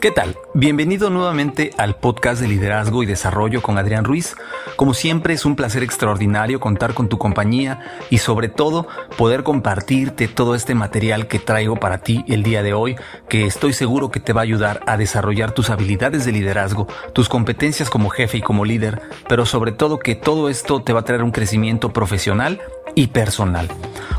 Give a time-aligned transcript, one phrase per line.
[0.00, 0.34] ¿Qué tal?
[0.54, 4.34] Bienvenido nuevamente al podcast de liderazgo y desarrollo con Adrián Ruiz.
[4.76, 10.26] Como siempre es un placer extraordinario contar con tu compañía y sobre todo poder compartirte
[10.26, 12.96] todo este material que traigo para ti el día de hoy,
[13.28, 17.28] que estoy seguro que te va a ayudar a desarrollar tus habilidades de liderazgo, tus
[17.28, 21.04] competencias como jefe y como líder, pero sobre todo que todo esto te va a
[21.04, 22.58] traer un crecimiento profesional
[22.94, 23.68] y personal.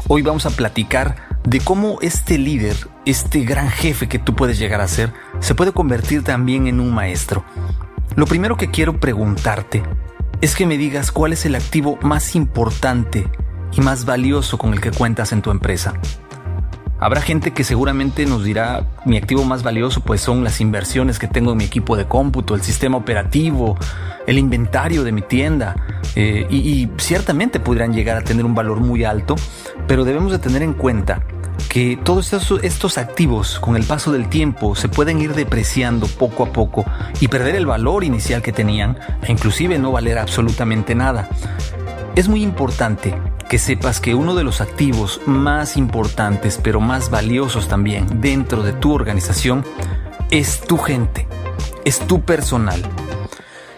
[0.07, 4.81] Hoy vamos a platicar de cómo este líder, este gran jefe que tú puedes llegar
[4.81, 7.43] a ser, se puede convertir también en un maestro.
[8.15, 9.83] Lo primero que quiero preguntarte
[10.41, 13.27] es que me digas cuál es el activo más importante
[13.71, 15.93] y más valioso con el que cuentas en tu empresa.
[16.99, 21.27] Habrá gente que seguramente nos dirá mi activo más valioso pues son las inversiones que
[21.27, 23.75] tengo en mi equipo de cómputo, el sistema operativo,
[24.27, 25.75] el inventario de mi tienda
[26.15, 29.35] eh, y, y ciertamente podrían llegar a tener un valor muy alto,
[29.87, 31.23] pero debemos de tener en cuenta
[31.69, 36.51] que todos estos, activos con el paso del tiempo se pueden ir depreciando poco a
[36.51, 36.85] poco
[37.19, 41.29] y perder el valor inicial que tenían e inclusive no valer absolutamente nada.
[42.15, 43.15] Es muy importante
[43.49, 48.73] que sepas que uno de los activos más importantes pero más valiosos también dentro de
[48.73, 49.65] tu organización
[50.29, 51.27] es tu gente,
[51.85, 52.81] es tu personal.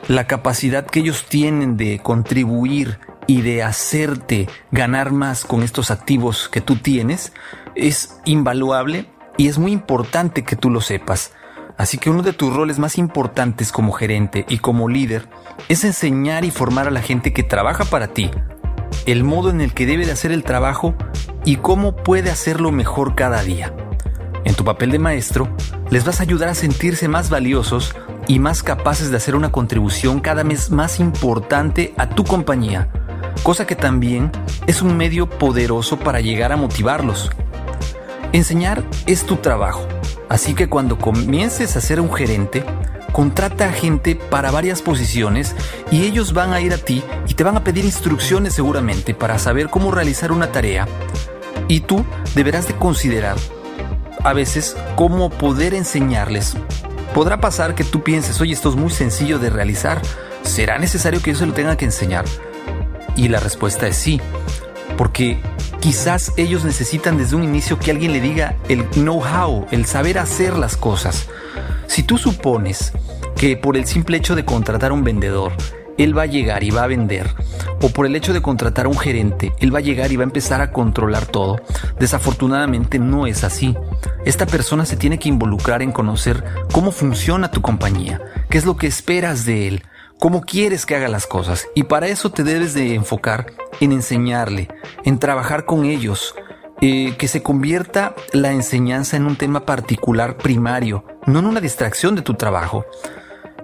[0.07, 6.50] La capacidad que ellos tienen de contribuir y de hacerte ganar más con estos activos
[6.50, 7.34] que tú tienes
[7.75, 11.33] es invaluable y es muy importante que tú lo sepas.
[11.78, 15.28] Así que uno de tus roles más importantes como gerente y como líder
[15.69, 18.29] es enseñar y formar a la gente que trabaja para ti
[19.06, 20.95] el modo en el que debe de hacer el trabajo
[21.45, 23.75] y cómo puede hacerlo mejor cada día.
[24.45, 25.50] En tu papel de maestro,
[25.89, 27.95] les vas a ayudar a sentirse más valiosos
[28.28, 32.89] y más capaces de hacer una contribución cada vez más importante a tu compañía,
[33.43, 34.31] cosa que también
[34.67, 37.29] es un medio poderoso para llegar a motivarlos.
[38.31, 39.85] Enseñar es tu trabajo,
[40.29, 42.63] así que cuando comiences a ser un gerente,
[43.11, 45.55] contrata a gente para varias posiciones
[45.91, 49.37] y ellos van a ir a ti y te van a pedir instrucciones seguramente para
[49.37, 50.87] saber cómo realizar una tarea
[51.67, 52.03] y tú
[52.33, 53.35] deberás de considerar
[54.23, 56.55] a veces cómo poder enseñarles.
[57.13, 60.01] Podrá pasar que tú pienses, oye, esto es muy sencillo de realizar,
[60.43, 62.25] ¿será necesario que yo se lo tenga que enseñar?
[63.16, 64.19] Y la respuesta es sí,
[64.97, 65.40] porque
[65.79, 70.57] quizás ellos necesitan desde un inicio que alguien le diga el know-how, el saber hacer
[70.57, 71.28] las cosas.
[71.88, 72.94] Si tú supones
[73.35, 75.51] que por el simple hecho de contratar a un vendedor,
[75.97, 77.29] él va a llegar y va a vender,
[77.81, 80.24] o por el hecho de contratar a un gerente, él va a llegar y va
[80.24, 81.57] a empezar a controlar todo,
[82.00, 83.75] desafortunadamente no es así.
[84.25, 88.77] Esta persona se tiene que involucrar en conocer cómo funciona tu compañía, qué es lo
[88.77, 89.83] que esperas de él,
[90.23, 93.47] cómo quieres que haga las cosas, y para eso te debes de enfocar
[93.81, 94.69] en enseñarle,
[95.03, 96.33] en trabajar con ellos,
[96.79, 102.15] eh, que se convierta la enseñanza en un tema particular primario, no en una distracción
[102.15, 102.85] de tu trabajo.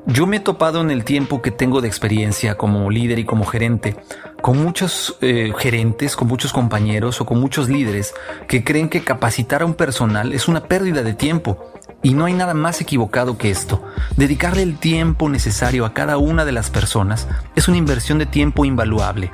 [0.05, 3.45] Yo me he topado en el tiempo que tengo de experiencia como líder y como
[3.45, 3.95] gerente,
[4.41, 8.13] con muchos eh, gerentes, con muchos compañeros o con muchos líderes
[8.49, 11.71] que creen que capacitar a un personal es una pérdida de tiempo.
[12.01, 13.83] Y no hay nada más equivocado que esto.
[14.15, 18.63] Dedicarle el tiempo necesario a cada una de las personas es una inversión de tiempo
[18.63, 19.31] invaluable.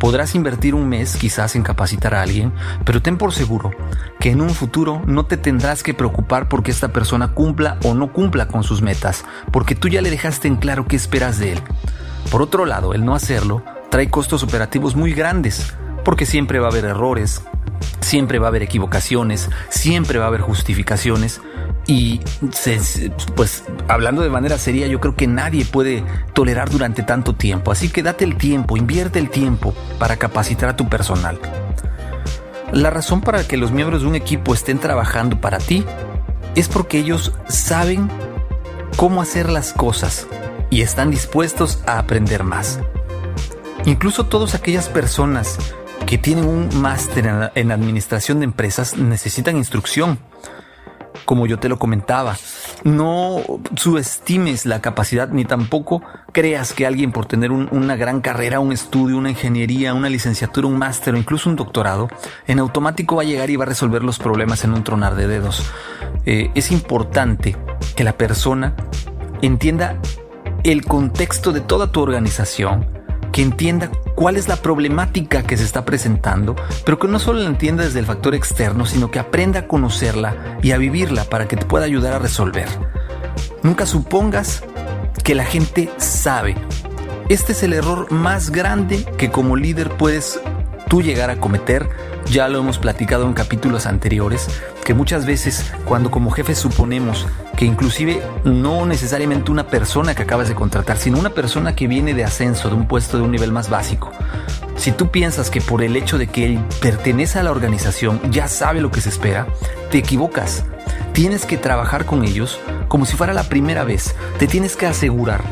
[0.00, 2.52] Podrás invertir un mes quizás en capacitar a alguien,
[2.84, 3.70] pero ten por seguro
[4.18, 8.12] que en un futuro no te tendrás que preocupar porque esta persona cumpla o no
[8.12, 11.60] cumpla con sus metas, porque tú ya le dejaste en claro qué esperas de él.
[12.30, 15.74] Por otro lado, el no hacerlo trae costos operativos muy grandes,
[16.04, 17.42] porque siempre va a haber errores,
[18.00, 21.40] siempre va a haber equivocaciones, siempre va a haber justificaciones
[21.86, 22.20] y
[23.36, 26.02] pues hablando de manera seria, yo creo que nadie puede
[26.32, 27.72] tolerar durante tanto tiempo.
[27.72, 31.38] Así que date el tiempo, invierte el tiempo para capacitar a tu personal.
[32.72, 35.84] La razón para que los miembros de un equipo estén trabajando para ti
[36.54, 38.08] es porque ellos saben
[38.96, 40.26] cómo hacer las cosas
[40.70, 42.80] y están dispuestos a aprender más.
[43.84, 45.58] Incluso todas aquellas personas
[46.06, 50.18] que tienen un máster en administración de empresas necesitan instrucción
[51.24, 52.36] como yo te lo comentaba.
[52.84, 53.40] No
[53.76, 59.16] subestimes la capacidad ni tampoco creas que alguien por tener una gran carrera, un estudio,
[59.16, 62.08] una ingeniería, una licenciatura, un máster o incluso un doctorado,
[62.46, 65.26] en automático va a llegar y va a resolver los problemas en un tronar de
[65.26, 65.64] dedos.
[66.26, 67.56] Eh, es importante
[67.96, 68.74] que la persona
[69.42, 69.98] entienda
[70.64, 72.88] el contexto de toda tu organización,
[73.34, 76.54] que entienda cuál es la problemática que se está presentando,
[76.84, 80.58] pero que no solo la entienda desde el factor externo, sino que aprenda a conocerla
[80.62, 82.68] y a vivirla para que te pueda ayudar a resolver.
[83.64, 84.62] Nunca supongas
[85.24, 86.54] que la gente sabe.
[87.28, 90.38] Este es el error más grande que como líder puedes
[90.88, 91.88] tú llegar a cometer.
[92.30, 94.48] Ya lo hemos platicado en capítulos anteriores,
[94.84, 97.26] que muchas veces cuando como jefes suponemos
[97.56, 102.14] que inclusive no necesariamente una persona que acabas de contratar, sino una persona que viene
[102.14, 104.10] de ascenso, de un puesto de un nivel más básico,
[104.76, 108.48] si tú piensas que por el hecho de que él pertenece a la organización ya
[108.48, 109.46] sabe lo que se espera,
[109.90, 110.64] te equivocas.
[111.12, 114.14] Tienes que trabajar con ellos como si fuera la primera vez.
[114.38, 115.42] Te tienes que asegurar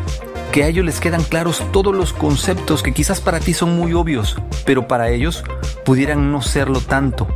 [0.52, 3.94] que a ellos les quedan claros todos los conceptos que quizás para ti son muy
[3.94, 5.42] obvios, pero para ellos
[5.84, 7.26] pudieran no serlo tanto.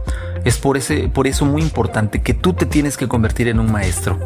[0.45, 3.73] Es por, ese, por eso muy importante que tú te tienes que convertir en un
[3.73, 4.19] maestro.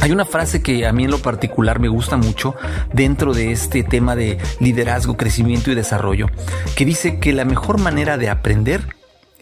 [0.00, 2.54] Hay una frase que a mí en lo particular me gusta mucho
[2.92, 6.28] dentro de este tema de liderazgo, crecimiento y desarrollo,
[6.76, 8.82] que dice que la mejor manera de aprender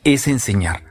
[0.05, 0.90] es enseñar.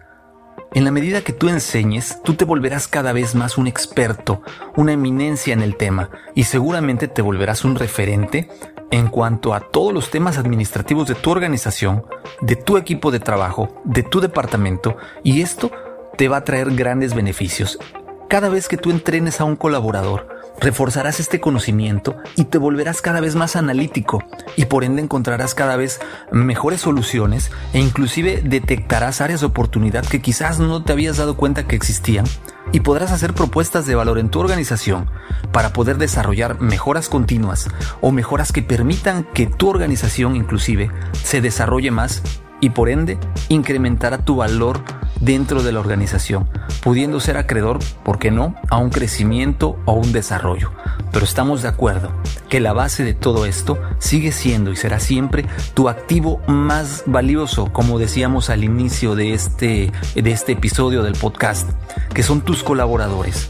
[0.74, 4.44] En la medida que tú enseñes, tú te volverás cada vez más un experto,
[4.76, 8.50] una eminencia en el tema y seguramente te volverás un referente
[8.92, 12.06] en cuanto a todos los temas administrativos de tu organización,
[12.42, 15.72] de tu equipo de trabajo, de tu departamento, y esto
[16.18, 17.80] te va a traer grandes beneficios.
[18.28, 23.22] Cada vez que tú entrenes a un colaborador, reforzarás este conocimiento y te volverás cada
[23.22, 24.24] vez más analítico
[24.56, 26.00] y por ende encontrarás cada vez
[26.32, 31.68] mejores soluciones e inclusive detectarás áreas de oportunidad que quizás no te habías dado cuenta
[31.68, 32.26] que existían
[32.72, 35.10] y podrás hacer propuestas de valor en tu organización
[35.52, 37.68] para poder desarrollar mejoras continuas
[38.02, 40.92] o mejoras que permitan que tu organización inclusive
[41.24, 42.22] se desarrolle más
[42.62, 43.18] y por ende
[43.48, 44.82] incrementará tu valor
[45.20, 46.50] dentro de la organización,
[46.82, 50.72] pudiendo ser acreedor, ¿por qué no?, a un crecimiento o un desarrollo.
[51.12, 52.12] Pero estamos de acuerdo
[52.50, 57.72] que la base de todo esto sigue siendo y será siempre tu activo más valioso,
[57.72, 61.70] como decíamos al inicio de este, de este episodio del podcast,
[62.14, 63.50] que son tus colaboradores.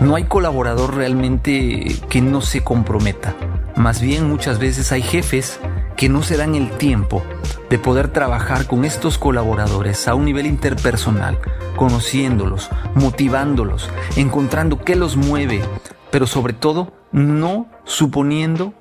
[0.00, 3.34] No hay colaborador realmente que no se comprometa.
[3.74, 5.58] Más bien muchas veces hay jefes
[5.96, 7.22] que no se dan el tiempo
[7.70, 11.38] de poder trabajar con estos colaboradores a un nivel interpersonal,
[11.76, 15.62] conociéndolos, motivándolos, encontrando qué los mueve,
[16.10, 18.74] pero sobre todo no suponiendo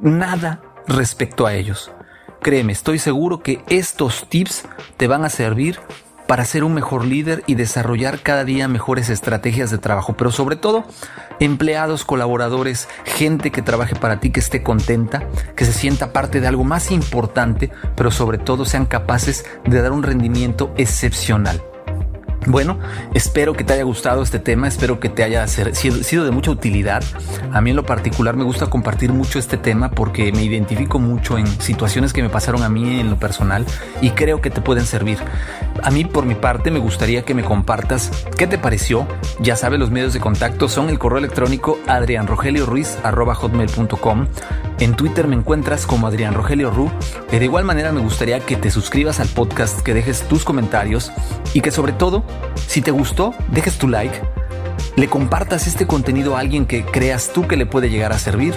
[0.00, 1.90] nada respecto a ellos.
[2.40, 4.64] Créeme, estoy seguro que estos tips
[4.96, 5.80] te van a servir
[6.26, 10.56] para ser un mejor líder y desarrollar cada día mejores estrategias de trabajo, pero sobre
[10.56, 10.84] todo
[11.40, 16.46] empleados, colaboradores, gente que trabaje para ti, que esté contenta, que se sienta parte de
[16.46, 21.62] algo más importante, pero sobre todo sean capaces de dar un rendimiento excepcional.
[22.44, 22.78] Bueno,
[23.12, 27.02] espero que te haya gustado este tema, espero que te haya sido de mucha utilidad.
[27.52, 31.38] A mí en lo particular me gusta compartir mucho este tema porque me identifico mucho
[31.38, 33.64] en situaciones que me pasaron a mí en lo personal
[34.00, 35.18] y creo que te pueden servir.
[35.82, 39.08] A mí por mi parte me gustaría que me compartas qué te pareció.
[39.40, 44.26] Ya sabes, los medios de contacto son el correo electrónico adrianrogelioruiz.com.
[44.78, 46.90] En Twitter me encuentras como Adrián Rogelio Ru.
[47.30, 51.10] De igual manera me gustaría que te suscribas al podcast, que dejes tus comentarios
[51.54, 52.24] y que sobre todo
[52.66, 54.20] si te gustó, dejes tu like,
[54.96, 58.54] le compartas este contenido a alguien que creas tú que le puede llegar a servir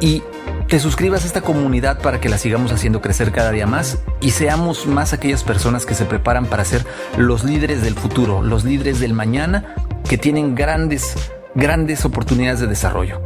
[0.00, 0.22] y
[0.68, 4.32] te suscribas a esta comunidad para que la sigamos haciendo crecer cada día más y
[4.32, 6.84] seamos más aquellas personas que se preparan para ser
[7.16, 9.74] los líderes del futuro, los líderes del mañana
[10.08, 11.14] que tienen grandes,
[11.54, 13.22] grandes oportunidades de desarrollo.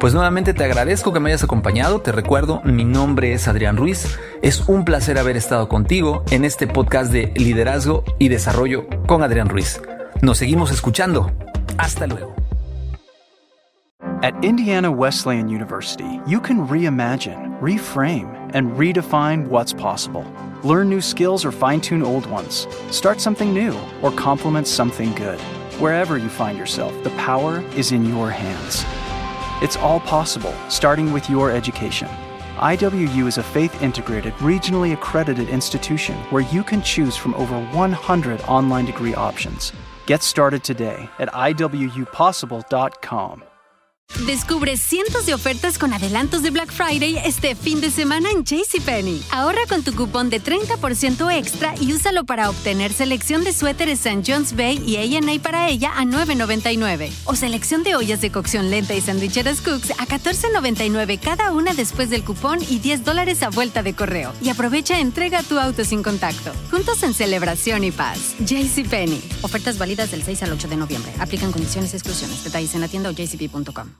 [0.00, 4.18] Pues nuevamente te agradezco que me hayas acompañado, te recuerdo, mi nombre es Adrián Ruiz,
[4.40, 9.50] es un placer haber estado contigo en este podcast de liderazgo y desarrollo con Adrián
[9.50, 9.82] Ruiz.
[10.22, 11.30] Nos seguimos escuchando,
[11.76, 12.34] hasta luego.
[14.22, 20.24] At Indiana Wesleyan University, you can reimagine, reframe, and redefine what's possible.
[20.64, 22.66] Learn new skills or fine tune old ones.
[22.90, 25.38] Start something new or complement something good.
[25.78, 28.82] Wherever you find yourself, the power is in your hands.
[29.62, 32.08] It's all possible, starting with your education.
[32.56, 38.40] IWU is a faith integrated, regionally accredited institution where you can choose from over 100
[38.42, 39.72] online degree options.
[40.06, 43.44] Get started today at IWUpossible.com.
[44.26, 49.22] Descubre cientos de ofertas con adelantos de Black Friday este fin de semana en JCPenney.
[49.30, 54.22] Ahorra con tu cupón de 30% extra y úsalo para obtener selección de suéteres St.
[54.30, 57.10] John's Bay y A&A para ella a $9.99.
[57.24, 62.10] O selección de ollas de cocción lenta y sandwicheras Cooks a $14.99 cada una después
[62.10, 64.32] del cupón y 10 dólares a vuelta de correo.
[64.42, 66.52] Y aprovecha entrega tu auto sin contacto.
[66.70, 68.34] Juntos en celebración y paz.
[68.40, 69.22] JCPenney.
[69.42, 71.12] Ofertas válidas del 6 al 8 de noviembre.
[71.18, 72.44] Aplican condiciones y exclusiones.
[72.44, 73.99] Detalles en la tienda o jcp.com.